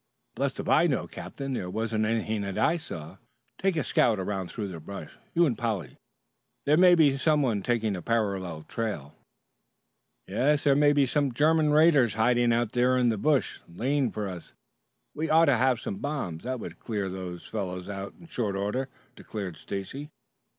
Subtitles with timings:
[0.01, 1.53] "I'm blest if I know, Captain.
[1.53, 3.17] There wasn't anything that I saw."
[3.59, 5.95] "Take a scout around through the brush, you and Polly.
[6.65, 9.13] There may be some one taking a parallel trail."
[10.25, 14.27] "Yes, there may be some German raiders hiding out there in the bush, laying for
[14.27, 14.53] us.
[15.13, 16.45] We ought to have some bombs.
[16.45, 20.09] They would clean those fellows out in short order," declared Stacy.